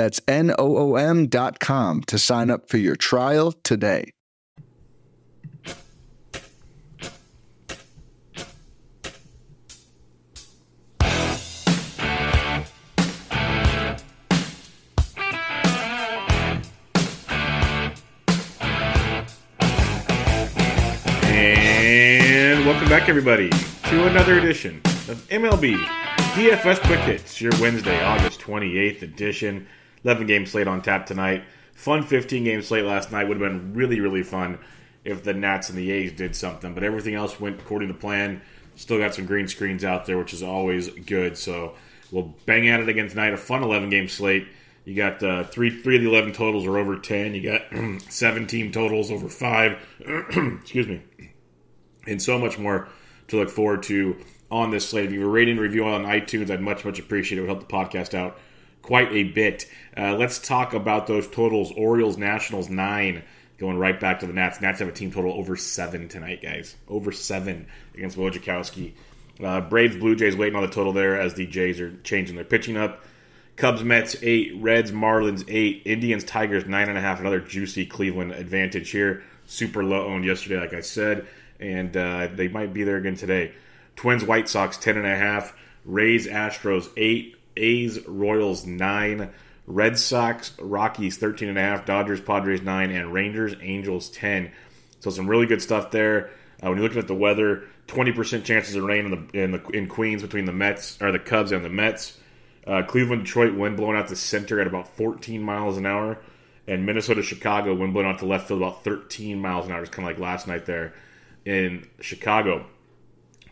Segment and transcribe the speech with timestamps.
[0.00, 4.10] That's N O O M.com to sign up for your trial today.
[21.26, 24.80] And welcome back, everybody, to another edition
[25.10, 25.76] of MLB
[26.32, 29.66] DFS Quick Hits, your Wednesday, August 28th edition.
[30.04, 31.44] 11 game slate on tap tonight.
[31.74, 33.28] Fun 15 game slate last night.
[33.28, 34.58] Would have been really, really fun
[35.04, 38.42] if the Nats and the A's did something, but everything else went according to plan.
[38.76, 41.36] Still got some green screens out there, which is always good.
[41.36, 41.74] So
[42.10, 43.32] we'll bang at it again tonight.
[43.32, 44.46] A fun 11 game slate.
[44.84, 47.34] You got uh, three three of the 11 totals are over 10.
[47.34, 47.62] You got
[48.10, 49.78] seven team totals over five.
[50.00, 51.02] Excuse me.
[52.06, 52.88] And so much more
[53.28, 54.16] to look forward to
[54.50, 55.06] on this slate.
[55.06, 57.42] If you have a rating review on iTunes, I'd much, much appreciate it.
[57.42, 58.38] It would help the podcast out
[58.82, 59.66] quite a bit.
[59.96, 61.72] Uh, let's talk about those totals.
[61.76, 63.22] Orioles, Nationals, nine.
[63.58, 64.60] Going right back to the Nats.
[64.60, 66.76] Nats have a team total over seven tonight, guys.
[66.88, 68.92] Over seven against Wojciechowski.
[69.42, 72.44] Uh, Braves, Blue Jays waiting on the total there as the Jays are changing their
[72.44, 73.04] pitching up.
[73.56, 74.54] Cubs, Mets, eight.
[74.56, 75.82] Reds, Marlins, eight.
[75.84, 77.20] Indians, Tigers, nine and a half.
[77.20, 79.22] Another juicy Cleveland advantage here.
[79.46, 81.26] Super low owned yesterday, like I said,
[81.58, 83.52] and uh, they might be there again today.
[83.96, 85.54] Twins, White Sox, ten and a half.
[85.84, 87.36] Rays, Astros, eight.
[87.60, 89.30] A's, Royals, nine.
[89.66, 91.84] Red Sox, Rockies, thirteen and a half.
[91.86, 94.50] Dodgers, Padres, nine, and Rangers, Angels, ten.
[95.00, 96.30] So some really good stuff there.
[96.62, 99.50] Uh, when you're looking at the weather, twenty percent chances of rain in the in
[99.52, 102.18] the in Queens between the Mets or the Cubs and the Mets.
[102.66, 106.18] Uh, Cleveland, Detroit, wind blowing out the center at about 14 miles an hour,
[106.68, 109.80] and Minnesota, Chicago, wind blowing out to left field about 13 miles an hour.
[109.80, 110.92] It's kind of like last night there
[111.44, 112.66] in Chicago.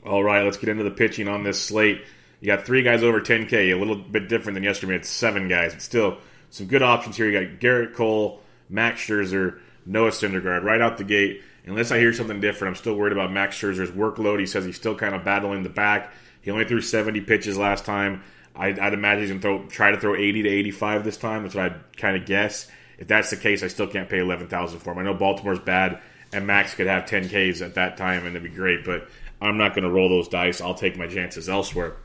[0.04, 2.02] All right, let's get into the pitching on this slate.
[2.40, 4.96] You got three guys over 10K, a little bit different than yesterday.
[4.96, 6.18] It's seven guys, but still
[6.50, 7.28] some good options here.
[7.28, 11.42] You got Gerrit Cole, Max Scherzer, Noah Syndergaard right out the gate.
[11.66, 14.40] Unless I hear something different, I'm still worried about Max Scherzer's workload.
[14.40, 16.12] He says he's still kind of battling the back.
[16.40, 18.22] He only threw 70 pitches last time.
[18.56, 21.42] I'd, I'd imagine he's going to try to throw 80 to 85 this time.
[21.42, 22.68] That's what I'd kind of guess.
[22.98, 24.98] If that's the case, I still can't pay 11000 for him.
[24.98, 26.00] I know Baltimore's bad,
[26.32, 29.08] and Max could have 10 Ks at that time, and it'd be great, but
[29.40, 30.60] I'm not going to roll those dice.
[30.60, 31.96] I'll take my chances elsewhere.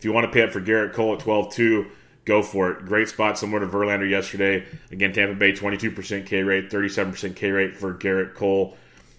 [0.00, 1.86] If you want to pay up for Gerrit Cole at 12 2,
[2.24, 2.86] go for it.
[2.86, 4.64] Great spot, similar to Verlander yesterday.
[4.90, 8.78] Again, Tampa Bay 22% K rate, 37% K rate for Gerrit Cole.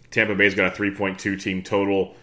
[0.09, 2.15] Tampa Bay's got a 3.2 team total.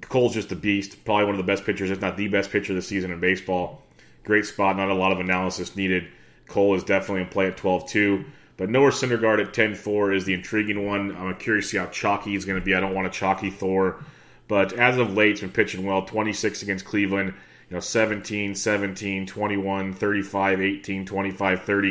[0.00, 1.04] Cole's just a beast.
[1.04, 3.82] Probably one of the best pitchers, if not the best pitcher this season in baseball.
[4.24, 6.08] Great spot, not a lot of analysis needed.
[6.46, 8.24] Cole is definitely in play at 12 2.
[8.56, 11.14] But Noah Syndergaard at 10 4 is the intriguing one.
[11.14, 12.74] I'm curious to see how chalky he's going to be.
[12.74, 14.02] I don't want a chalky Thor.
[14.48, 17.34] But as of late, he's been pitching well 26 against Cleveland,
[17.70, 21.88] you know, 17, 17, 21, 35, 18, 25, 30.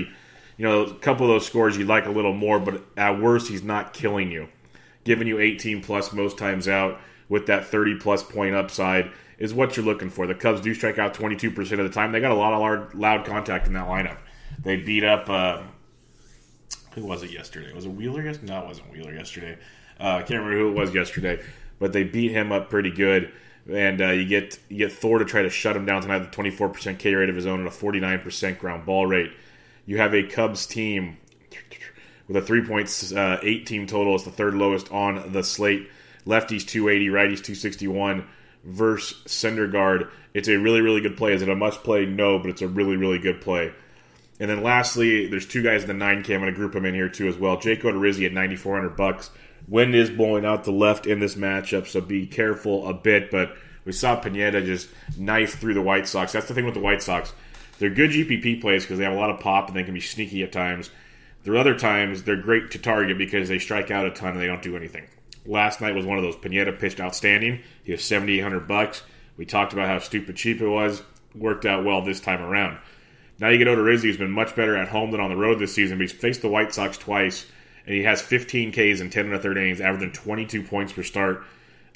[0.58, 3.48] You know, a couple of those scores you'd like a little more, but at worst,
[3.48, 4.48] he's not killing you.
[5.04, 7.00] Giving you 18 plus most times out
[7.30, 10.26] with that 30 plus point upside is what you're looking for.
[10.26, 12.12] The Cubs do strike out 22% of the time.
[12.12, 14.18] They got a lot of loud, loud contact in that lineup.
[14.64, 15.62] They beat up, uh,
[16.94, 17.72] who was it yesterday?
[17.74, 18.54] Was it Wheeler yesterday?
[18.54, 19.58] No, it wasn't Wheeler yesterday.
[20.00, 21.40] Uh, I can't remember who it was yesterday,
[21.78, 23.32] but they beat him up pretty good.
[23.70, 26.30] And uh, you get you get Thor to try to shut him down tonight with
[26.30, 29.32] a 24% K rate of his own and a 49% ground ball rate.
[29.86, 31.18] You have a Cubs team
[32.28, 34.16] with a 3.8 team total.
[34.16, 35.90] It's the third lowest on the slate.
[36.26, 38.28] Lefties 280, righties 261
[38.66, 40.10] versus Syndergaard.
[40.34, 41.34] It's a really, really good play.
[41.34, 42.06] Is it a must play?
[42.06, 43.74] No, but it's a really, really good play.
[44.40, 46.36] And then lastly, there's two guys in the 9K.
[46.36, 47.58] I'm going to group them in here too as well.
[47.58, 49.32] Jake Odorizzi at 9,400 bucks.
[49.68, 53.32] Wind is blowing out the left in this matchup, so be careful a bit.
[53.32, 53.56] But
[53.88, 56.34] we saw Pineda just knife through the White Sox.
[56.34, 57.34] That's the thing with the White Sox.
[57.80, 60.02] They're good GPP plays because they have a lot of pop and they can be
[60.02, 60.92] sneaky at times.
[61.44, 64.42] There are other times they're great to target because they strike out a ton and
[64.42, 65.08] they don't do anything.
[65.46, 66.36] Last night was one of those.
[66.36, 67.62] Pineda pitched outstanding.
[67.84, 69.04] He was 7,800 bucks.
[69.38, 71.02] We talked about how stupid cheap it was.
[71.34, 72.78] Worked out well this time around.
[73.40, 75.74] Now you get Odorizzi, who's been much better at home than on the road this
[75.74, 77.46] season, but he's faced the White Sox twice
[77.86, 81.04] and he has 15 Ks in 10 and a third innings, averaging 22 points per
[81.04, 81.46] start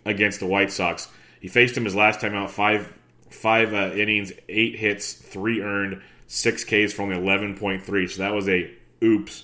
[0.05, 1.09] against the White Sox.
[1.41, 2.93] He faced him his last time out five
[3.29, 8.09] five uh, innings, eight hits, three earned, six Ks for only 11.3.
[8.09, 8.71] So that was a
[9.03, 9.43] Oops.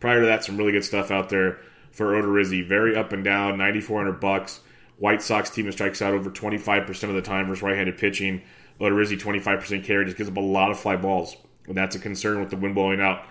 [0.00, 1.58] Prior to that, some really good stuff out there
[1.90, 2.66] for Odorizzi.
[2.66, 4.60] Very up and down, 9400 bucks.
[4.98, 8.42] White Sox team that strikes out over 25% of the time versus right-handed pitching.
[8.80, 11.36] Odorizzi 25% carry just gives up a lot of fly balls,
[11.66, 13.24] and that's a concern with the wind blowing out.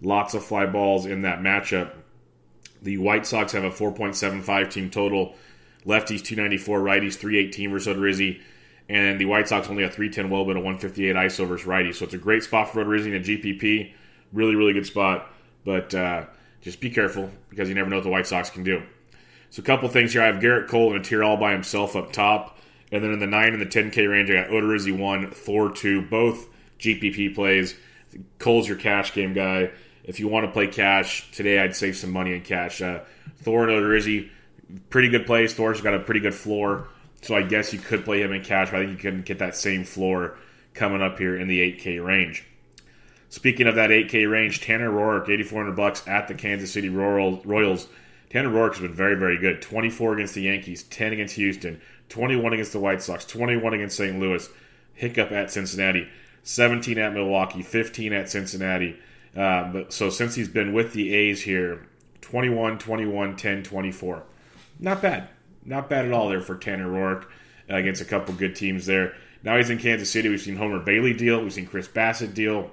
[0.00, 1.92] Lots of fly balls in that matchup.
[2.82, 5.34] The White Sox have a 4.75 team total.
[5.86, 8.40] Lefties 294, righties 318 versus Odorizzi.
[8.88, 11.96] And the White Sox only have 310 Woba and a 158 ISO versus righties.
[11.96, 13.92] So it's a great spot for Odorizzi in a GPP.
[14.32, 15.30] Really, really good spot.
[15.64, 16.26] But uh,
[16.60, 18.82] just be careful because you never know what the White Sox can do.
[19.50, 20.22] So a couple things here.
[20.22, 22.58] I have Gerrit Cole in a tier all by himself up top.
[22.90, 26.02] And then in the 9 and the 10K range, I got Odorizzi 1, Thor 2,
[26.02, 27.74] both GPP plays.
[28.38, 29.70] Cole's your cash game guy.
[30.04, 32.82] If you want to play cash, today I'd save some money in cash.
[32.82, 33.00] Uh,
[33.38, 34.28] Thor and Odorizzi,
[34.90, 35.54] pretty good plays.
[35.54, 36.88] Thor's got a pretty good floor.
[37.22, 39.38] So I guess you could play him in cash, but I think you can get
[39.38, 40.36] that same floor
[40.74, 42.44] coming up here in the 8K range.
[43.28, 47.88] Speaking of that 8K range, Tanner Roark, 8,400 bucks at the Kansas City Royals.
[48.28, 49.62] Tanner Roark has been very, very good.
[49.62, 54.18] 24 against the Yankees, 10 against Houston, 21 against the White Sox, 21 against St.
[54.18, 54.48] Louis,
[54.94, 56.08] hiccup at Cincinnati,
[56.42, 58.98] 17 at Milwaukee, 15 at Cincinnati.
[59.36, 61.86] Uh, but so since he's been with the A's here,
[62.20, 64.22] 21, 21, 10, 24.
[64.82, 65.28] Not bad.
[65.64, 67.26] Not bad at all there for Tanner Roark
[67.70, 69.14] uh, against a couple good teams there.
[69.44, 70.28] Now he's in Kansas City.
[70.28, 71.40] We've seen Homer Bailey deal.
[71.40, 72.68] We've seen Chris Bassitt deal.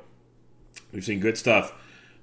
[0.91, 1.71] We've seen good stuff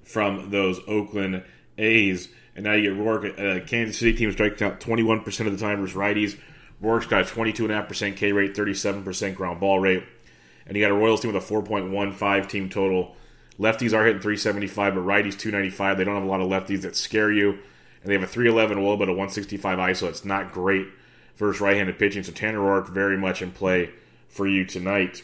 [0.03, 1.41] from those Oakland
[1.77, 2.27] A's.
[2.53, 3.39] And now you get Roark.
[3.39, 6.37] Uh, Kansas City team striking out 21% of the time versus righties.
[6.83, 10.03] Roark's got a 22.5% K rate, 37% ground ball rate.
[10.65, 13.15] And you got a Royals team with a 4.15 team total.
[13.57, 15.97] Lefties are hitting 375, but righties 295.
[15.97, 17.59] They don't have a lot of lefties that scare you.
[18.07, 20.07] And they have a 311 wall, but a 165 ISO.
[20.07, 20.87] It's not great
[21.35, 22.23] versus right handed pitching.
[22.23, 23.89] So Tanner Roark very much in play
[24.29, 25.23] for you tonight.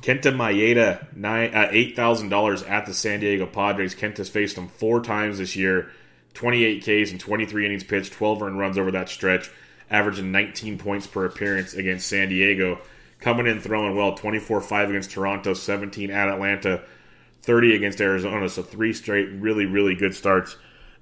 [0.00, 3.94] Kenta Maeda, uh, $8,000 at the San Diego Padres.
[3.94, 5.90] Kenta's faced them four times this year.
[6.32, 9.50] 28 Ks and 23 innings pitched, 12 earned runs over that stretch,
[9.90, 12.78] averaging 19 points per appearance against San Diego.
[13.20, 16.80] Coming in throwing well, 24 5 against Toronto, 17 at Atlanta,
[17.42, 18.48] 30 against Arizona.
[18.48, 20.56] So three straight really, really good starts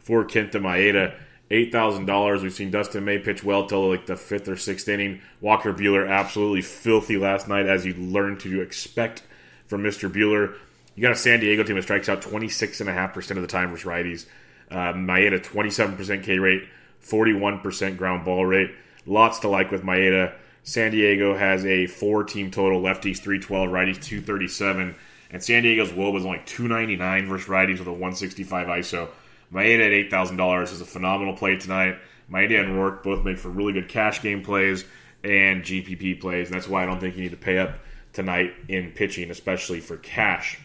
[0.04, 1.14] for Kenta Maeda.
[1.50, 2.42] $8,000.
[2.42, 5.20] We've seen Dustin May pitch well till like the fifth or sixth inning.
[5.40, 9.22] Walker Buehler absolutely filthy last night, as you learned to expect
[9.66, 10.10] from Mr.
[10.10, 10.54] Buehler.
[10.94, 14.26] You got a San Diego team that strikes out 26.5% of the time versus righties.
[14.70, 16.64] Uh, Maeda, 27% K rate,
[17.04, 18.70] 41% ground ball rate.
[19.06, 20.34] Lots to like with Maeda.
[20.62, 24.94] San Diego has a four team total lefties 312, righties 237.
[25.30, 29.08] And San Diego's woe was only 299 versus righties with a 165 ISO.
[29.54, 31.98] Maeda at $8,000 is a phenomenal play tonight.
[32.30, 34.84] Maeda and Roark both make for really good cash game plays
[35.22, 36.48] and GPP plays.
[36.48, 37.78] And that's why I don't think you need to pay up
[38.12, 40.58] tonight in pitching, especially for cash.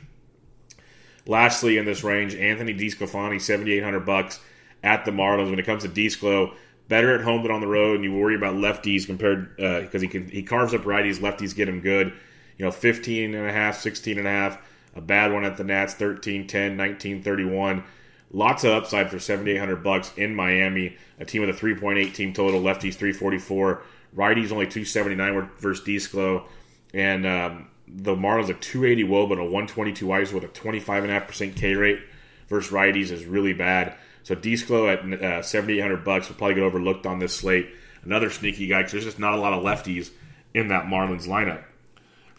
[1.27, 4.39] Lastly, in this range, Anthony DeSclafani, 7800 bucks
[4.83, 5.49] at the Marlins.
[5.49, 6.55] When it comes to DeSclo,
[6.87, 9.99] better at home than on the road, and you worry about lefties compared because uh,
[9.99, 12.13] he can he carves up righties, lefties get him good.
[12.57, 14.57] You know, 15 and a half, 16 and a half,
[14.95, 17.83] a bad one at the Nats, 13, 10, 19, 31.
[18.31, 22.61] Lots of upside for 7800 bucks in Miami, a team with a 3.8 team total,
[22.61, 23.81] lefties 344,
[24.15, 26.45] righties only 279 versus DeSclo,
[26.93, 31.73] and um, the Marlins a 280 woba and a 122 ice with a 25.5% K
[31.73, 31.99] rate
[32.47, 33.95] versus righties is really bad.
[34.23, 37.69] So DeSclo at uh, 7,800 bucks will probably get overlooked on this slate.
[38.03, 40.11] Another sneaky guy because there's just not a lot of lefties
[40.53, 41.63] in that Marlins lineup.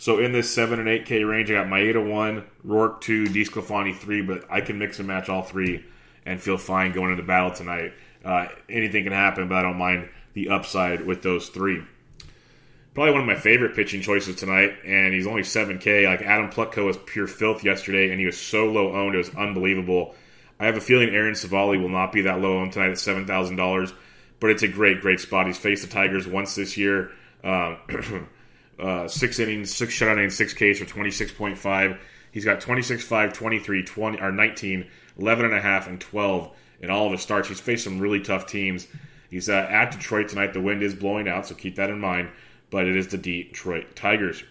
[0.00, 4.22] So in this 7 and 8K range, I got Maeda 1, Roark 2, DeSclafani 3,
[4.22, 5.84] but I can mix and match all three
[6.24, 7.92] and feel fine going into battle tonight.
[8.24, 11.84] Uh, anything can happen, but I don't mind the upside with those three
[12.94, 16.06] probably one of my favorite pitching choices tonight, and he's only 7K.
[16.06, 19.34] Like Adam Plutko was pure filth yesterday, and he was so low owned, it was
[19.34, 20.14] unbelievable.
[20.58, 23.92] I have a feeling Aaron Civale will not be that low owned tonight at $7,000,
[24.40, 25.46] but it's a great, great spot.
[25.46, 27.12] He's faced the Tigers once this year.
[27.42, 27.76] Uh,
[28.80, 31.98] uh, six innings, six shutout innings, six Ks for 26.5.
[32.32, 34.86] He's got 26, 5, 23, 20, or 19,
[35.18, 37.48] 11 and a half, and 12 in all of his starts.
[37.48, 38.86] He's faced some really tough teams.
[39.30, 40.52] He's uh, at Detroit tonight.
[40.52, 42.30] The wind is blowing out, so keep that in mind
[42.70, 44.42] but it is the Detroit Tigers.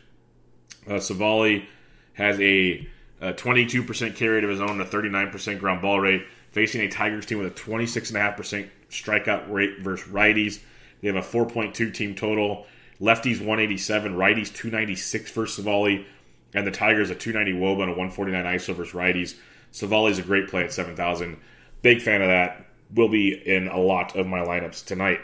[0.87, 1.65] Uh, Civale
[2.13, 2.87] has a,
[3.21, 7.39] a 22% carry of his own, a 39% ground ball rate, facing a Tigers team
[7.39, 10.59] with a 26.5% strikeout rate versus righties.
[11.01, 12.67] They have a 4.2 team total.
[13.01, 16.05] Lefties 187, righties 296 for Civale,
[16.53, 19.35] and the Tigers a 290 Woba and a 149 ISO versus righties.
[19.71, 21.37] Civale is a great play at 7,000.
[21.81, 22.65] Big fan of that.
[22.93, 25.19] Will be in a lot of my lineups tonight.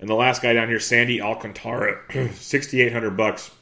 [0.00, 2.00] And the last guy down here, Sandy Alcantara,
[2.34, 3.52] 6800 bucks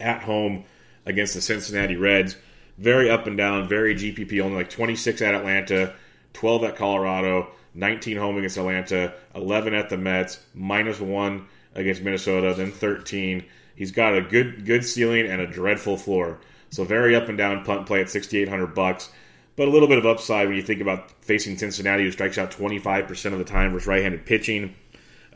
[0.00, 0.64] at home
[1.06, 2.36] against the Cincinnati Reds.
[2.76, 5.94] very up and down, very GPP only, like 26 at Atlanta,
[6.32, 12.54] 12 at Colorado, 19 home against Atlanta, 11 at the Mets, minus one against Minnesota,
[12.54, 13.44] then 13.
[13.74, 16.38] He's got a good good ceiling and a dreadful floor.
[16.70, 19.10] So very up and down punt play at 6,800 bucks,
[19.56, 22.50] but a little bit of upside when you think about facing Cincinnati, who strikes out
[22.50, 24.74] 25% of the time versus right-handed pitching.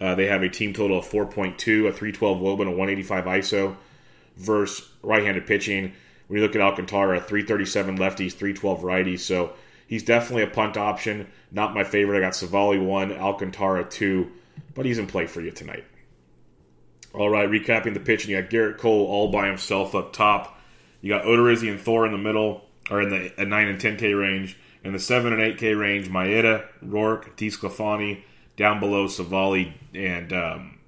[0.01, 3.77] Uh, they have a team total of 4.2, a 312 woba, and a 185 ISO
[4.37, 5.93] versus right-handed pitching.
[6.27, 9.21] When you look at Alcantara, 337 lefties, 312 righties.
[9.21, 9.53] So
[9.87, 11.29] he's definitely a punt option.
[11.51, 12.19] Not my favorite.
[12.19, 14.33] I got Civale one, Alcantara two,
[14.75, 15.85] but he's in play for you tonight.
[17.15, 20.59] All right, recapping the pitch, and you got Gerrit Cole all by himself up top.
[21.03, 24.19] You got Odorizzi and Thor in the middle, or in the at 9 and 10K
[24.19, 24.57] range.
[24.85, 28.23] In the 7 and 8K range, Maeda, Roark, DeSclafani,
[28.57, 30.79] down below Civale and um,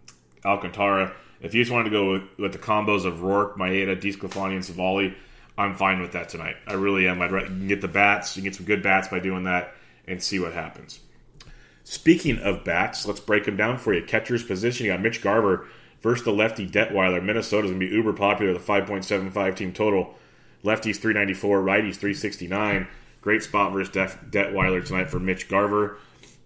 [0.45, 1.12] Alcantara.
[1.40, 4.64] If you just wanted to go with, with the combos of Roark, Maeda, DeSclafani, and
[4.64, 5.14] Civale,
[5.57, 6.57] I'm fine with that tonight.
[6.66, 7.23] I really am.
[7.23, 8.37] I'd you can get the bats.
[8.37, 9.75] You can get some good bats by doing that
[10.09, 11.00] and see what happens.
[11.85, 14.04] Speaking of bats, let's break them down for you.
[14.04, 15.69] Catcher's position, you got Mitch Garver
[16.04, 17.25] versus the lefty Detwiler.
[17.25, 20.14] Minnesota's going to be uber popular a 5.75 team total.
[20.62, 22.87] Lefties 394, righties 369.
[23.23, 25.96] Great spot versus Def- Detwiler tonight for Mitch Garver.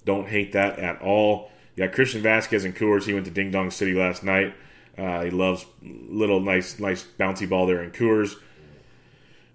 [0.04, 1.50] Don't hate that at all.
[1.74, 3.04] You got Christian Vasquez and Coors.
[3.04, 4.54] He went to Ding Dong City last night.
[4.96, 8.36] Uh, he loves little nice, nice bouncy ball there in Coors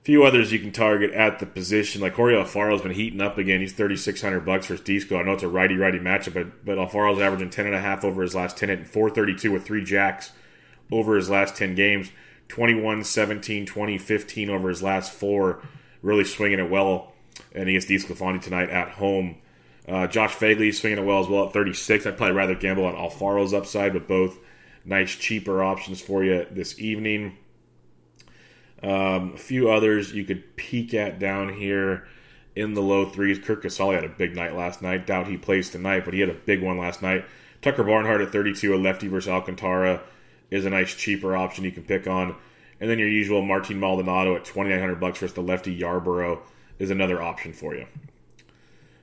[0.03, 2.01] few others you can target at the position.
[2.01, 3.62] Like Jorge Alfaro's been heating up again.
[3.62, 5.19] He's thirty six hundred bucks for his Disco.
[5.19, 8.03] I know it's a righty righty matchup, but but Alfaro's averaging ten and a half
[8.03, 10.31] over his last ten and four thirty two with three jacks
[10.91, 12.12] over his last ten games.
[12.50, 15.63] 21, 17, 20, 15 over his last four.
[16.03, 17.13] Really swinging it well.
[17.55, 19.38] And against DeSclafani tonight at home.
[19.88, 22.05] Uh, Josh Phegley swinging it well as well at 36.
[22.05, 24.38] I'd probably rather gamble on Alfaro's upside, but both
[24.86, 27.38] nice cheaper options for you this evening.
[28.84, 32.08] Um, a few others you could peek at down here
[32.56, 33.40] in the low threes.
[33.40, 35.08] Curt Casali had a big night last night.
[35.08, 37.25] Doubt he plays tonight, but he had a big one last night.
[37.62, 40.02] Tucker Barnhart at 32, a lefty versus Alcantara,
[40.52, 42.36] is a nice cheaper option you can pick on.
[42.82, 46.40] And then your usual Martin Maldonado at 2900 bucks versus the lefty Yarbrough
[46.80, 47.86] is another option for you.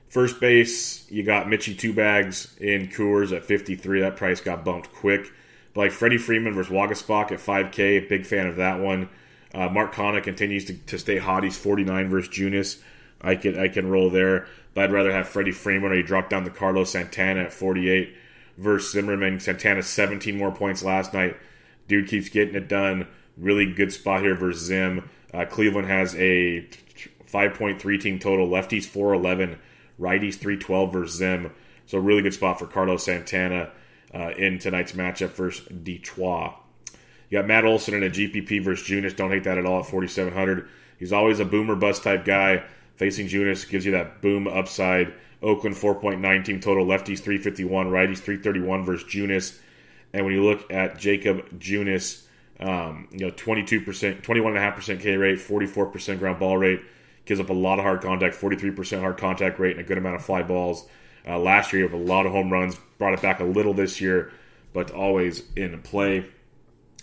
[0.09, 4.01] First base, you got Mitchy Two Bags in Coors at 53.
[4.01, 5.31] That price got bumped quick.
[5.73, 9.09] But like Freddie Freeman versus Waguespack at 5K, big fan of that one.
[9.53, 11.43] Uh, Mark Canha continues to, to stay hot.
[11.43, 12.81] He's 49 versus Junis.
[13.21, 16.29] I can I can roll there, but I'd rather have Freddie Freeman or you drop
[16.29, 18.15] down to Carlos Santana at 48
[18.57, 19.39] versus Zimmermann.
[19.39, 21.37] Santana 17 more points last night.
[21.87, 23.07] Dude keeps getting it done.
[23.37, 25.09] Really good spot here versus Zim.
[25.33, 26.67] Uh, Cleveland has a
[27.31, 28.47] 5.3 team total.
[28.47, 29.57] Lefties 411,
[29.99, 31.51] righties 312 versus Zim.
[31.85, 33.71] So really good spot for Carlos Santana
[34.13, 36.53] uh, in tonight's matchup versus Detroit.
[37.31, 39.15] You got Matt Olson in a GPP versus Junis.
[39.15, 40.67] Don't hate that at all at 4,700.
[40.99, 42.63] He's always a boomer bust type guy.
[42.95, 45.13] Facing Junis gives you that boom upside.
[45.41, 46.85] Oakland 4.9 team total.
[46.85, 49.59] Lefties 351, righties 331 versus Junis.
[50.11, 52.23] And when you look at Jakob Junis,
[52.59, 53.85] um, you know, 22%,
[54.21, 56.81] 21.5% K rate, 44% ground ball rate,
[57.23, 60.15] gives up a lot of hard contact, 43% hard contact rate, and a good amount
[60.15, 60.85] of fly balls.
[61.25, 63.73] Uh, last year, he had a lot of home runs, brought it back a little
[63.73, 64.33] this year,
[64.73, 66.25] but always in play.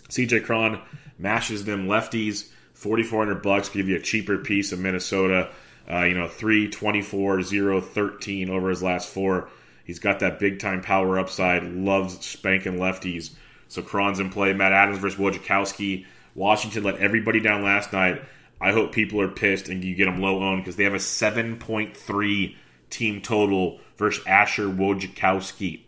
[0.09, 0.81] CJ Cron
[1.17, 5.51] mashes them lefties, 4400 bucks, give you a cheaper piece of Minnesota.
[5.89, 9.49] Uh, you know, 3 24 0 13 over his last four.
[9.85, 13.31] He's got that big time power upside, loves spanking lefties.
[13.69, 14.53] So Cron's in play.
[14.53, 16.05] Matt Adams versus Wojciechowski.
[16.35, 18.21] Washington let everybody down last night.
[18.61, 20.97] I hope people are pissed and you get them low owned because they have a
[20.97, 22.55] 7.3
[22.89, 25.81] team total versus Asher Wojciechowski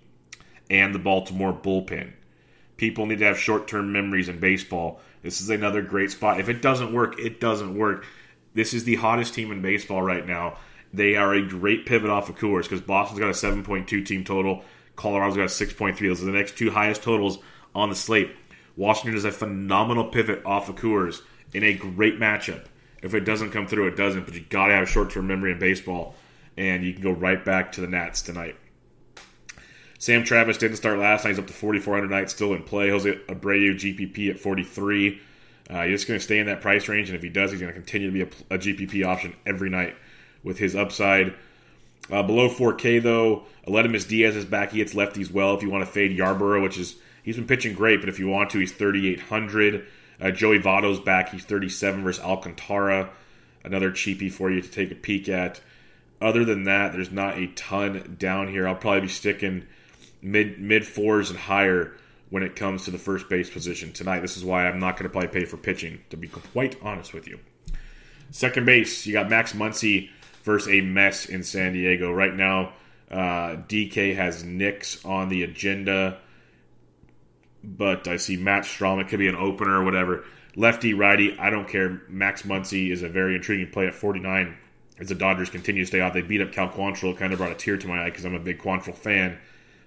[0.70, 2.14] and the Baltimore bullpen.
[2.82, 5.02] People need to have short term memories in baseball.
[5.22, 6.40] This is another great spot.
[6.40, 8.08] If it doesn't work, it doesn't work.
[8.56, 10.58] This is the hottest team in baseball right now.
[10.92, 14.64] They are a great pivot off of Coors because Boston's got a 7.2 team total.
[14.96, 15.96] Colorado's got a 6.3.
[16.00, 17.38] Those are the next two highest totals
[17.76, 18.32] on the slate.
[18.76, 21.22] Washington is a phenomenal pivot off of Coors
[21.54, 22.66] in a great matchup.
[23.04, 24.26] If it doesn't come through, it doesn't.
[24.26, 26.16] But you got to have short term memory in baseball,
[26.58, 28.56] and you can go right back to the Nats tonight.
[30.02, 31.30] Sam Travis didn't start last night.
[31.30, 32.90] He's up to 4,400 nights, still in play.
[32.90, 35.22] Jose Abreu GPP at 43.
[35.70, 37.60] Uh, he's just going to stay in that price range, and if he does, he's
[37.62, 39.96] going to continue to be a, a GPP option every night
[40.44, 41.36] with his upside.
[42.10, 44.72] Uh, below 4K though, Aledmys Diaz is back.
[44.72, 45.56] He hits lefties well.
[45.56, 48.28] If you want to fade Yarbrough, which is he's been pitching great, but if you
[48.28, 49.86] want to, he's 3,800.
[50.20, 51.30] Uh, Joey Votto's back.
[51.30, 53.12] He's 37 versus Alcantara.
[53.64, 55.62] Another cheapie for you to take a peek at.
[56.20, 58.68] Other than that, there's not a ton down here.
[58.68, 59.68] I'll probably be sticking
[60.22, 61.96] mid mid fours and higher
[62.30, 64.22] when it comes to the first base position tonight.
[64.22, 67.14] This is why I'm not going to probably pay for pitching, to be quite honest
[67.14, 67.40] with you.
[68.32, 70.10] Second base, you got Max Muncy
[70.44, 72.12] versus a mess in San Diego.
[72.12, 72.74] Right now,
[73.12, 76.20] uh, DK has Nix on the agenda,
[77.64, 79.02] but I see Matt Strahm.
[79.02, 80.24] It could be an opener or whatever.
[80.56, 82.02] Lefty, righty, I don't care.
[82.08, 84.58] Max Muncy is a very intriguing play at 49
[85.00, 86.14] as the Dodgers continue to stay out.
[86.14, 88.36] They beat up Cal Quantrill, kind of brought a tear to my eye because I'm
[88.36, 89.38] a big Quantrill fan,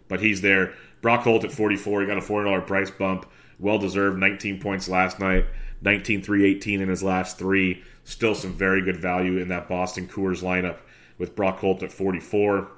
[0.08, 0.74] but he's there.
[1.00, 3.26] Brock Holt at 44, he got a $400 price bump.
[3.58, 5.46] Well deserved, 19 points last night,
[5.82, 7.82] 19 3 18 in his last three.
[8.04, 10.78] Still some very good value in that Boston Coors lineup
[11.18, 12.68] with Brock Holt at 44.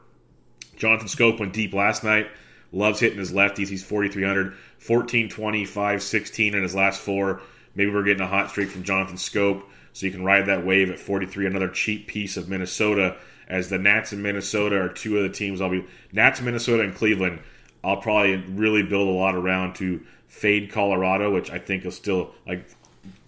[0.77, 2.29] Jonathan Schoop went deep last night.
[2.73, 3.69] Loves hitting his lefties.
[3.69, 7.41] He's 4,300, 14, 25, 16 in his last four.
[7.75, 10.91] Maybe we're getting a hot streak from Jonathan Schoop, so you can ride that wave
[10.91, 11.47] at 43.
[11.47, 13.17] Another cheap piece of Minnesota,
[13.49, 15.85] as the Nats and Minnesota are two of the teams I'll be.
[16.13, 17.41] Nats, Minnesota, and Cleveland.
[17.85, 22.35] I'll probably really build a lot around to fade Colorado, which I think is still
[22.47, 22.69] like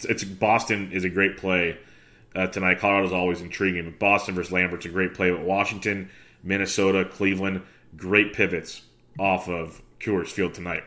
[0.00, 1.78] it's Boston is a great play
[2.34, 2.78] uh, tonight.
[2.78, 5.30] Colorado's always intriguing, but Boston versus Lambert's a great play.
[5.30, 6.10] But Washington,
[6.42, 7.62] Minnesota, Cleveland,
[7.96, 8.82] great pivots
[9.18, 10.84] off of Coors Field tonight.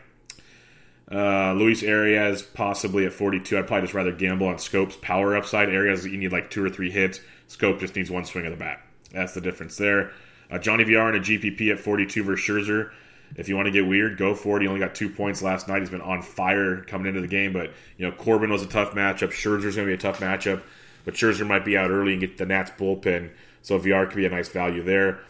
[1.11, 3.57] Uh, Luis Arraez possibly at 42.
[3.57, 5.67] I'd probably just rather gamble on Schoop's power upside.
[5.67, 7.19] Arraez, you need like two or three hits.
[7.49, 8.81] Schoop just needs one swing of the bat.
[9.13, 10.11] That's the difference there.
[10.49, 12.91] Uh, Johnny VR in a GPP at 42 versus Scherzer.
[13.35, 14.61] If you want to get weird, go for it.
[14.61, 15.79] He only got two points last night.
[15.79, 18.91] He's been on fire coming into the game, but you know Corbin was a tough
[18.91, 19.29] matchup.
[19.29, 20.61] Scherzer's going to be a tough matchup,
[21.05, 24.25] but Scherzer might be out early and get the Nats bullpen, so VR could be
[24.25, 25.21] a nice value there.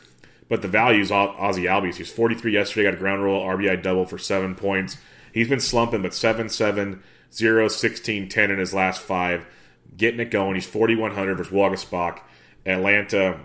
[0.50, 1.96] But the value is Ozzie Albies.
[1.96, 4.98] He's 43 yesterday, got a ground roll, RBI double for seven points.
[5.34, 9.46] He's been slumping, but 7 7, 0, 16, 10 in his last five.
[9.96, 10.56] Getting it going.
[10.56, 12.20] He's 4,100 versus Waguespack.
[12.66, 13.40] Atlanta,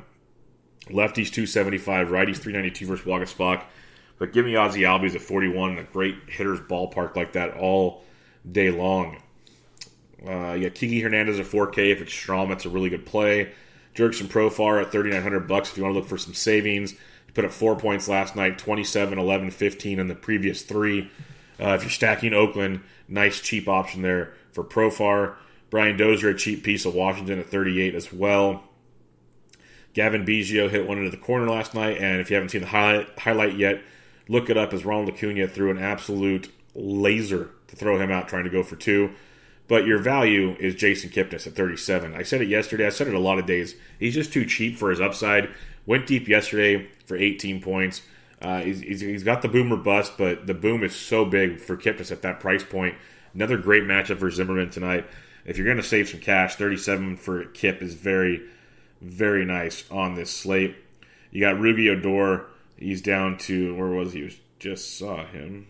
[0.88, 3.64] lefties 275, righties 392 versus Waguespack.
[4.18, 8.04] But give me Ozzie Albies at 41 in a great hitter's ballpark like that all
[8.50, 9.18] day long.
[10.26, 12.48] Uh, you got Kiki Hernandez at 4K if it's Strahm.
[12.48, 13.52] That's a really good play.
[13.94, 16.92] Jurickson Profar at 3900 bucks if you want to look for some savings.
[16.92, 21.10] He put up four points last night, 27, 11, 15 in the previous three.
[21.60, 25.36] Uh, if you're stacking Oakland, nice cheap option there for Profar.
[25.70, 28.62] Brian Dozier, a cheap piece of Washington at 38 as well.
[29.96, 32.66] Cavan Biggio hit one into the corner last night, and if you haven't seen the
[32.66, 33.80] highlight, highlight yet,
[34.28, 38.44] look it up as Ronald Acuna threw an absolute laser to throw him out trying
[38.44, 39.12] to go for two.
[39.68, 42.14] But your value is Jason Kipnis at 37.
[42.14, 42.86] I said it yesterday.
[42.86, 43.74] I said it a lot of days.
[43.98, 45.48] He's just too cheap for his upside.
[45.86, 48.02] Went deep yesterday for 18 points.
[48.42, 52.12] Uh, he's, he's got the boomer bust, but the boom is so big for Kipnis
[52.12, 52.96] at that price point.
[53.32, 55.06] Another great matchup for Zimmermann tonight.
[55.46, 58.42] If you're going to save some cash, 37 for Kip is very,
[59.00, 60.76] very nice on this slate.
[61.30, 62.46] You got Rougned Odor.
[62.76, 64.38] He's down to where was he?
[64.58, 65.66] Just saw him.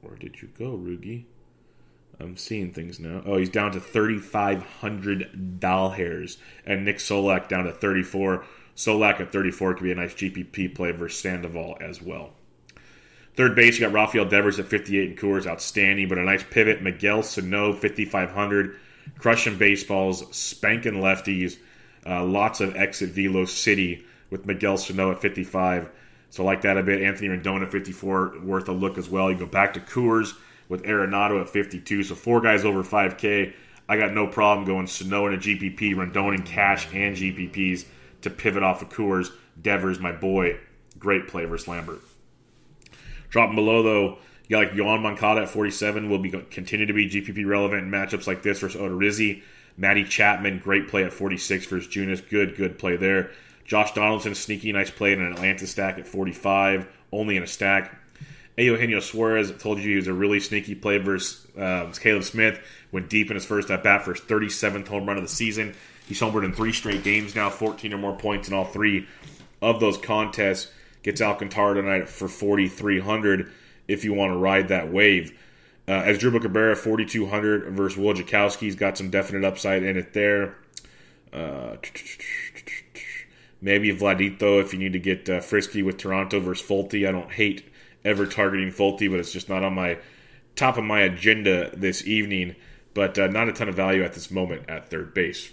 [0.00, 1.24] Where did you go, Rugi?
[2.18, 3.22] I'm seeing things now.
[3.24, 8.44] Oh, he's down to 3,500 doll hairs, and Nick Solak down to 34.
[8.76, 12.34] Solak at 34 could be a nice GPP play versus Sandoval as well.
[13.36, 16.82] Third base, you got Rafael Devers at 58 and Coors, outstanding, but a nice pivot.
[16.82, 18.76] Miguel Sano, 5,500.
[19.18, 21.58] Crushing baseballs, spanking lefties.
[22.06, 25.90] Uh, lots of exit velo city with Miguel Sano at 55.
[26.30, 27.02] So I like that a bit.
[27.02, 29.30] Anthony Rendon at 54, worth a look as well.
[29.30, 30.34] You go back to Coors
[30.68, 32.04] with Arenado at 52.
[32.04, 33.52] So four guys over 5K.
[33.88, 37.84] I got no problem going Sano in a GPP, Rendon in cash and GPPs
[38.22, 39.30] to pivot off of Coors.
[39.60, 40.58] Devers, my boy,
[40.98, 42.00] great play versus Lambert.
[43.30, 47.08] Dropping below though, you got like Yoan Moncada at 47 will be continue to be
[47.08, 49.42] GPP relevant in matchups like this versus Odorizzi.
[49.80, 52.28] Matty Chapman, great play at 46 versus Junis.
[52.28, 53.30] Good, good play there.
[53.64, 57.96] Josh Donaldson, sneaky, nice play in an Atlanta stack at 45, only in a stack.
[58.58, 62.60] Eugenio Suarez told you he was a really sneaky play versus uh, Caleb Smith.
[62.92, 65.74] Went deep in his first at bat for his 37th home run of the season.
[66.06, 69.08] He's homered in three straight games now, 14 or more points in all three
[69.62, 70.70] of those contests.
[71.02, 73.50] Gets Alcantara tonight for 4,300
[73.88, 75.38] if you want to ride that wave.
[75.90, 78.58] Uh, Asdrubal Cabrera, 4,200 versus Wojciechowski.
[78.58, 80.54] He's got some definite upside in it there.
[81.32, 81.78] Uh,
[83.60, 87.08] maybe Vladito if you need to get uh, frisky with Toronto versus Folty.
[87.08, 87.68] I don't hate
[88.04, 89.98] ever targeting Folty, but it's just not on my
[90.54, 92.54] top of my agenda this evening.
[92.94, 95.50] But uh, not a ton of value at this moment at third base.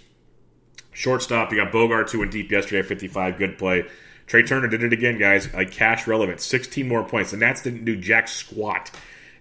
[0.92, 3.38] Shortstop, you got Bogaerts two went deep yesterday at 55.
[3.38, 3.86] Good play.
[4.28, 5.52] Trea Turner did it again, guys.
[5.52, 7.32] Like cash relevant, 16 more points.
[7.32, 8.92] The Nats didn't do jack squat.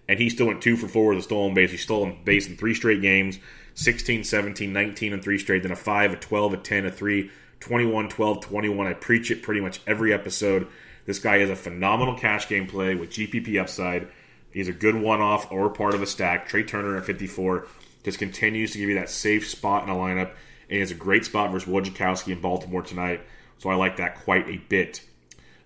[0.09, 1.71] And he still went two for four with a stolen base.
[1.71, 3.39] He stole a base in three straight games
[3.75, 5.63] 16, 17, 19, and three straight.
[5.63, 8.87] Then a 5, a 12, a 10, a 3, 21, 12, 21.
[8.87, 10.67] I preach it pretty much every episode.
[11.05, 14.07] This guy is a phenomenal cash game play with GPP upside.
[14.51, 16.47] He's a good one off or part of a stack.
[16.47, 17.67] Trea Turner at 54
[18.03, 20.31] just continues to give you that safe spot in a lineup
[20.69, 23.21] and it's a great spot versus Wojciechowski in Baltimore tonight.
[23.57, 25.01] So I like that quite a bit.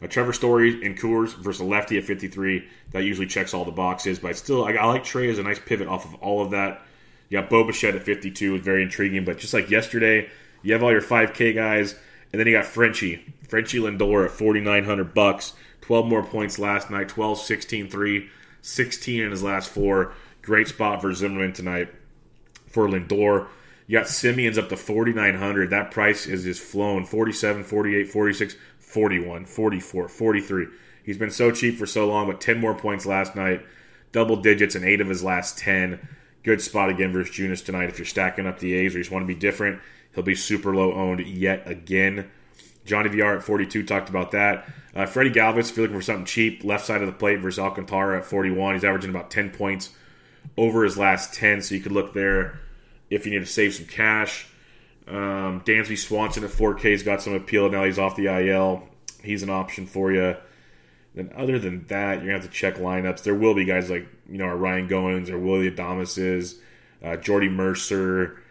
[0.09, 2.67] Trevor Story and Coors versus a lefty at 53.
[2.91, 5.59] That usually checks all the boxes, but still, I, I like Trea as a nice
[5.59, 6.81] pivot off of all of that.
[7.29, 10.29] You got Bo at 52 is very intriguing, but just like yesterday,
[10.63, 11.95] you have all your 5K guys,
[12.31, 15.53] and then you got Frenchie, Frenchie Lindor at 4,900 bucks.
[15.81, 18.29] 12 more points last night, 12, 16, 3,
[18.61, 20.13] 16 in his last four.
[20.41, 21.89] Great spot for Zimmermann tonight
[22.67, 23.47] for Lindor.
[23.87, 25.69] You got Semien's up to 4,900.
[25.69, 28.55] That price is just flown 47, 48, 46,
[28.91, 30.67] 41, 44, 43.
[31.03, 33.65] He's been so cheap for so long, but 10 more points last night,
[34.11, 36.07] double digits in eight of his last 10.
[36.43, 37.89] Good spot again versus Junis tonight.
[37.89, 39.79] If you're stacking up the A's or you just want to be different,
[40.13, 42.29] he'll be super low owned yet again.
[42.83, 44.67] Johnny VR at 42 talked about that.
[44.93, 47.59] Uh, Freddy Galvis, if you're looking for something cheap, left side of the plate versus
[47.59, 48.75] Alcantara at 41.
[48.75, 49.91] He's averaging about 10 points
[50.57, 52.59] over his last 10, so you could look there
[53.09, 54.47] if you need to save some cash.
[55.11, 57.69] Um, Dansby Swanson at 4K's got some appeal.
[57.69, 58.87] Now he's off the IL.
[59.21, 60.37] He's an option for you.
[61.13, 63.23] Then other than that, you're gonna have to check lineups.
[63.23, 66.55] There will be guys like you know Ryan Goins or Willy Adames,
[67.03, 68.41] uh, Jordy Mercer.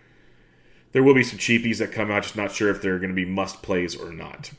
[0.92, 2.24] There will be some cheapies that come out.
[2.24, 4.50] Just not sure if they're going to be must plays or not.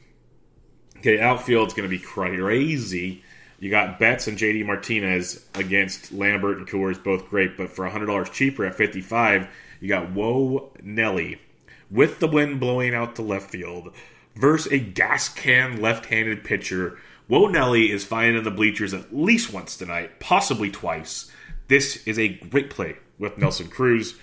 [0.98, 3.24] Okay, outfield's going to be crazy.
[3.60, 8.32] You got Betts and JD Martinez against Lambert and Coors, both great, but for $100
[8.32, 9.48] cheaper at 55,
[9.82, 11.40] you got Whoa Nelly
[11.92, 13.94] with the wind blowing out to left field
[14.36, 16.98] versus a gas can left handed pitcher.
[17.28, 21.32] Whoa Nelly is flying in the bleachers at least once tonight, possibly twice.
[21.68, 24.16] This is a great play with Nelson Cruz.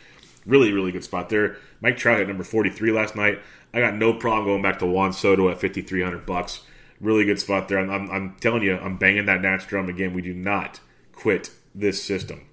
[0.44, 1.56] Really, really good spot there.
[1.80, 3.40] Mike Trout at number 43 last night.
[3.72, 6.62] I got no problem going back to Juan Soto at 5,300 bucks.
[7.00, 7.78] Really good spot there.
[7.78, 10.14] I'm, I'm, I'm, telling you, I'm banging that Nats drum again.
[10.14, 10.80] We do not
[11.12, 12.47] quit this system.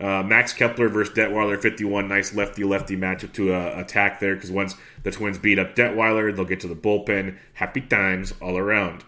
[0.00, 2.08] Uh, Max Kepler versus Detwiler, 51.
[2.08, 6.34] Nice lefty lefty matchup to uh, attack there because once the Twins beat up Detwiler,
[6.34, 7.36] they'll get to the bullpen.
[7.54, 9.04] Happy times all around.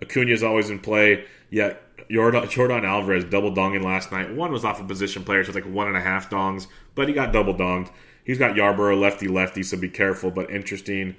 [0.00, 1.24] Acuna is always in play.
[1.50, 1.74] Yeah,
[2.10, 4.32] Yordan, Yordan Alvarez double donging last night.
[4.32, 7.08] One was off a position player, so it's like one and a half dongs, but
[7.08, 7.90] he got double donged.
[8.24, 11.16] He's got Yarbrough lefty lefty, so be careful, but interesting.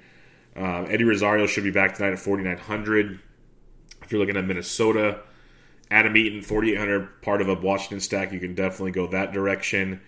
[0.56, 3.20] Um, Eddie Rosario should be back tonight at 4,900.
[4.02, 5.20] If you're looking at Minnesota,
[5.90, 10.00] Adam Eaton, 4,800, part of a Washington stack, you can definitely go that direction.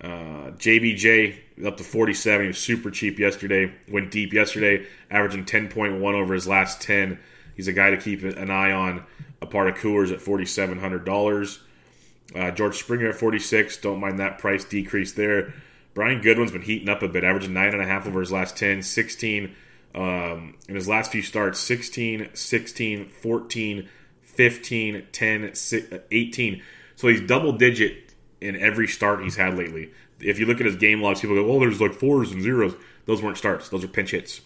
[0.00, 2.42] Uh, JBJ up to 47.
[2.42, 3.72] He was super cheap yesterday.
[3.88, 7.18] Went deep yesterday, averaging 10.1 over his last 10.
[7.56, 9.04] He's a guy to keep an eye on.
[9.40, 11.58] A part of Coors at $4,700.
[12.34, 13.78] Uh, George Springer at 46.
[13.78, 15.54] Don't mind that price decrease there.
[15.94, 19.54] Brian Goodwin's been heating up a bit, averaging 9.5 over his last 10, 16
[19.96, 23.88] um, in his last few starts 16, 16, 14,
[24.36, 26.62] 15, 10, uh, 18.
[26.96, 29.90] So he's double digit in every start he's had lately.
[30.20, 32.74] If you look at his game logs, people go, oh, there's like fours and zeros.
[33.06, 34.40] Those weren't starts, those are pinch hits.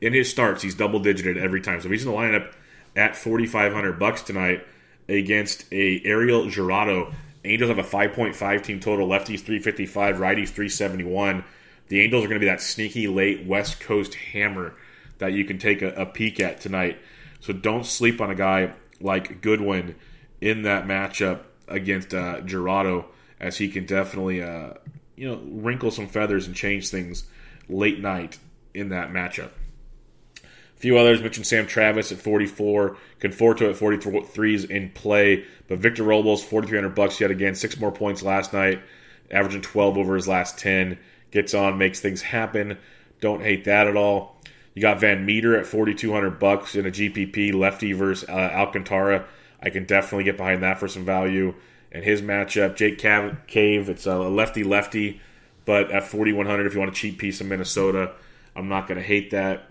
[0.00, 1.80] In his starts, he's double digited every time.
[1.80, 2.52] So he's in the lineup
[2.96, 4.66] at 4500 bucks tonight
[5.08, 7.14] against a Ariel Jurado.
[7.44, 9.08] Angels have a 5.5 team total.
[9.08, 11.44] Lefties 355, righties 371
[11.90, 14.76] the Angels are going to be that sneaky late West Coast hammer
[15.18, 16.98] that you can take a, a peek at tonight.
[17.40, 19.96] So don't sleep on a guy like Goodwin
[20.40, 23.06] in that matchup against uh, Jurado,
[23.38, 24.74] as he can definitely uh,
[25.16, 27.24] you know wrinkle some feathers and change things
[27.68, 28.38] late night
[28.74, 29.50] in that matchup.
[30.36, 35.78] A few others mentioned Sam Travis at 44, Conforto at 43 is in play, but
[35.78, 38.80] Victor Robles 4,300 bucks yet again, six more points last night,
[39.30, 40.98] averaging 12 over his last 10
[41.30, 42.78] gets on, makes things happen.
[43.20, 44.39] Don't hate that at all.
[44.74, 49.26] You got Van Meter at 4200 bucks in a GPP lefty versus uh, Alcantara.
[49.62, 51.54] I can definitely get behind that for some value.
[51.92, 55.20] And his matchup, Jake Cave, it's a lefty lefty,
[55.64, 58.12] but at 4100 if you want a cheap piece of Minnesota,
[58.54, 59.70] I'm not going to hate that.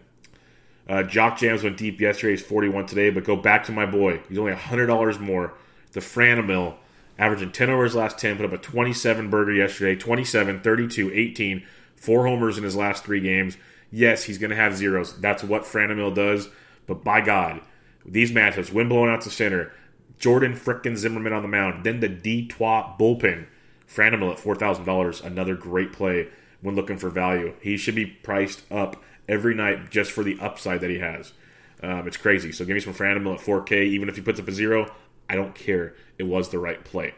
[0.88, 2.32] Uh, Jock Jams went deep yesterday.
[2.32, 4.22] He's 41 today, but go back to my boy.
[4.28, 5.54] He's only $100 more.
[5.92, 6.76] The Franmil
[7.18, 11.66] averaging 10 over his last 10, put up a 27 burger yesterday, 27, 32, 18,
[11.96, 13.58] four homers in his last three games.
[13.92, 15.20] Yes, he's going to have zeros.
[15.20, 16.50] That's what Franmil does.
[16.86, 17.62] But by God,
[18.06, 19.72] these matchups, wind blowing out to center,
[20.18, 23.48] Jordan frickin' Zimmermann on the mound, then the D-Twat bullpen.
[23.88, 26.28] Franmil at $4,000, another great play
[26.62, 27.54] when looking for value.
[27.62, 31.34] He should be priced up every night just for the upside that he has.
[31.82, 32.52] Um, it's crazy.
[32.52, 33.86] So give me some Franmil at 4K.
[33.86, 34.94] Even if he puts up a zero,
[35.30, 35.96] I don't care.
[36.18, 37.14] It was the right play.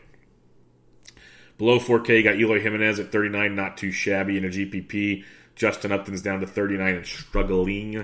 [1.58, 5.24] Below 4K, you got Eloy Jimenez at 39, not too shabby in a GPP.
[5.62, 7.98] Justin Upton's down to 39 and struggling.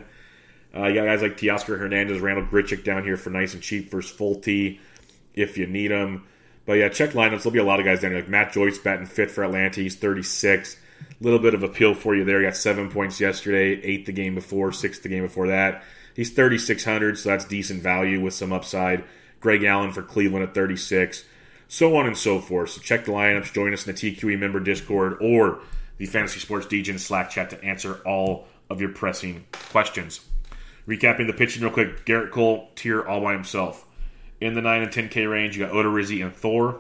[0.76, 3.90] Uh, you got guys like Teoscar Hernandez, Randal Grichuk down here for nice and cheap
[3.90, 4.80] versus Folty
[5.34, 6.28] if you need them.
[6.68, 7.42] But yeah, check lineups.
[7.42, 8.20] There'll be a lot of guys down here.
[8.20, 9.82] Like Matt Joyce batting fifth for Atlanta.
[9.82, 10.78] He's 36.
[11.00, 12.42] A little bit of appeal for you there.
[12.42, 15.84] He got seven points yesterday, eight the game before, six the game before that.
[16.16, 19.04] He's 3,600, so that's decent value with some upside.
[19.40, 21.26] Greg Allen for Cleveland at 36,
[21.68, 22.70] so on and so forth.
[22.70, 25.62] So check the lineups, join us in the TQE member Discord or
[25.98, 30.22] the Fantasy Sports Degen Slack chat to answer all of your pressing questions.
[30.88, 33.86] Recapping the pitching real quick Gerrit Cole, tier all by himself.
[34.40, 36.80] In the 9 and 10K range, you got Odorizzi and Thor.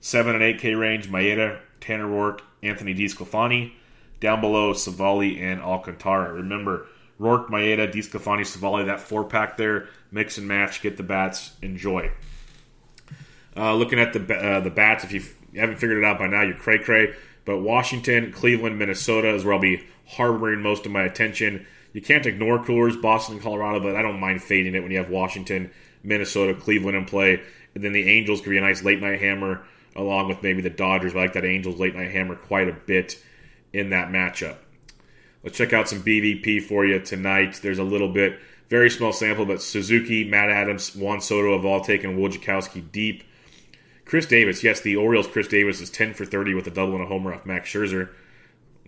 [0.00, 3.72] 7 and 8K range, Maeda, Tanner Roark, Anthony DeSclafani.
[4.18, 6.32] Down below, Civale and Alcantara.
[6.34, 6.86] Remember,
[7.18, 9.88] Roark, Maeda, DeSclafani, Civale, that four pack there.
[10.10, 12.10] Mix and match, get the bats, enjoy.
[13.56, 15.22] Uh, looking at the uh, the bats, if you
[15.58, 17.14] haven't figured it out by now, you're cray cray.
[17.50, 21.66] But Washington, Cleveland, Minnesota is where I'll be harboring most of my attention.
[21.92, 25.10] You can't ignore Coors, Boston, Colorado, but I don't mind fading it when you have
[25.10, 25.72] Washington,
[26.04, 27.42] Minnesota, Cleveland in play.
[27.74, 29.64] And then the Angels could be a nice late night hammer,
[29.96, 31.12] along with maybe the Dodgers.
[31.12, 33.20] I like that Angels late night hammer quite a bit
[33.72, 34.54] in that matchup.
[35.42, 37.58] Let's check out some BVP for you tonight.
[37.60, 41.80] There's a little bit, very small sample, but Suzuki, Matt Adams, Juan Soto have all
[41.80, 43.24] taken Wojciechowski deep.
[44.10, 47.04] Chris Davis, yes, the Orioles' Chris Davis is 10 for 30 with a double and
[47.04, 48.08] a homer off Max Scherzer.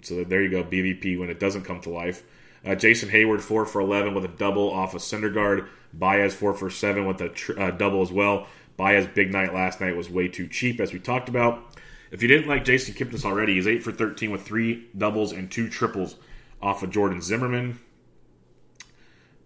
[0.02, 2.24] So there you go, BVP when it doesn't come to life.
[2.66, 5.68] Uh, Jason Heyward, 4 for 11 with a double off of Syndergaard.
[5.92, 8.48] Baez, 4 for 7 with a tr- uh, double as well.
[8.76, 11.78] Baez' big night last night was way too cheap, as we talked about.
[12.10, 15.48] If you didn't like Jason Kipnis already, he's 8 for 13 with three doubles and
[15.48, 16.16] two triples
[16.60, 17.78] off of Jordan Zimmermann.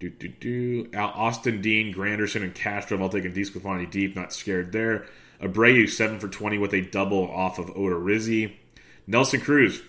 [0.00, 0.90] Do, do, do.
[0.96, 2.98] Austin Dean, Granderson, and Castro.
[2.98, 5.04] I'll take a DeSclafani deep, not scared there.
[5.40, 8.54] Abreu, 7 for 20 with a double off of Odorizzi.
[9.06, 9.82] Nelson Cruz,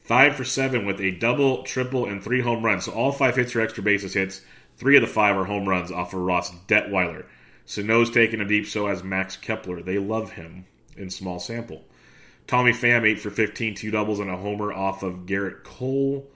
[0.00, 2.84] 5 for 7 with a double, triple, and three home runs.
[2.84, 4.42] So all five hits are extra bases hits.
[4.76, 7.26] Three of the five are home runs off of Ross Detwiler.
[7.66, 9.82] Sano's taking a deep, so has Max Kepler.
[9.82, 10.64] They love him
[10.96, 11.84] in small sample.
[12.46, 16.26] Tommy Pham, 8 for 15, two doubles and a homer off of Gerrit Cole.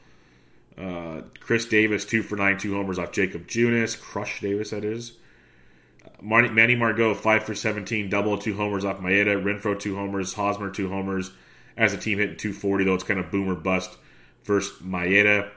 [0.78, 4.00] Uh, Chris Davis, 2 for 9, two homers off Jakob Junis.
[4.00, 5.14] Crush Davis, that is.
[6.24, 9.42] Manny Margot, 5 for 17, double, two homers off Maeda.
[9.42, 10.32] Renfroe, two homers.
[10.32, 11.30] Hosmer, two homers.
[11.76, 13.96] As a team hitting 240, though, it's kind of boomer bust
[14.44, 15.50] versus Maeda.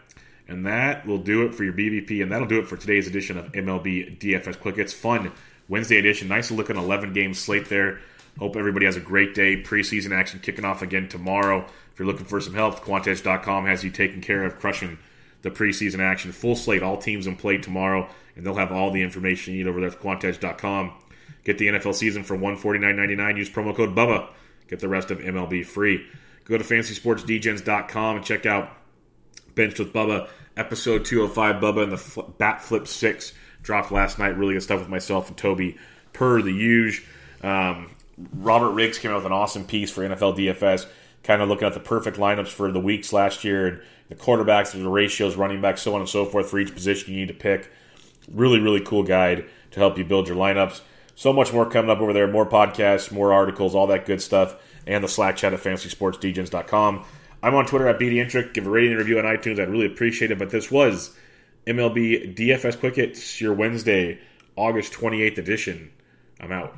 [0.48, 3.38] And that will do it for your BVP, and that'll do it for today's edition
[3.38, 4.78] of MLB DFS Quick.
[4.78, 5.32] It's fun
[5.68, 6.28] Wednesday edition.
[6.28, 8.00] Nice looking 11 game slate there.
[8.40, 9.62] Hope everybody has a great day.
[9.62, 11.66] Preseason action kicking off again tomorrow.
[11.92, 14.98] If you're looking for some help, Quantedge.com has you taken care of crushing
[15.41, 16.32] the preseason action.
[16.32, 19.69] Full slate, all teams in play tomorrow, and they'll have all the information you need
[19.69, 20.93] over there at Quantedge.com.
[21.43, 23.38] Get the NFL season for $149.99.
[23.38, 24.28] Use promo code BUBBA.
[24.67, 26.06] Get the rest of MLB free.
[26.43, 28.71] Go to fantasysportsdegens.com and check out
[29.56, 31.62] Bench with Bubba, episode 205.
[31.62, 34.38] Bubba and the fl- Bat Flip 6 dropped last night.
[34.38, 35.78] Really good stuff with myself and Toby,
[36.13, 37.06] per the usual.
[37.43, 37.91] Um,
[38.34, 40.88] Robert Riggs came out with an awesome piece for NFL DFS,
[41.23, 44.72] kind of looking at the perfect lineups for the weeks last year and the quarterbacks,
[44.72, 47.34] the ratios, running backs, so on and so forth for each position you need to
[47.34, 47.72] pick.
[48.32, 50.82] Really, really cool guide to help you build your lineups.
[51.15, 52.28] So much more coming up over there.
[52.28, 57.06] More podcasts, more articles, all that good stuff, and the Slack chat at fantasysportsdegens.com.
[57.43, 58.54] I'm on Twitter at BDintric.
[58.54, 59.60] Give a rating and review on iTunes.
[59.60, 60.39] I'd really appreciate it.
[60.39, 61.15] But this was
[61.65, 64.20] MLB DFS Quick Hits, your Wednesday,
[64.56, 65.91] August 28th edition.
[66.39, 66.78] I'm out.